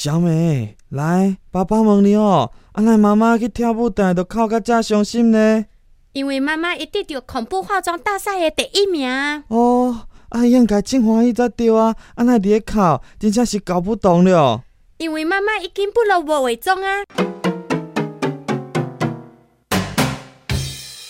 [0.00, 5.64] 小美，来，爸爸问你哦，安奶妈妈去跳舞台都哭个这伤心呢。
[6.12, 9.10] 因为妈妈一得到恐怖化妆大赛的第一名。
[9.48, 14.62] 哦，啊，应该真欢喜才对啊，安奶伫咧哭，真正是搞不懂了。
[14.98, 17.37] 因为妈妈已经不能化伪装啊。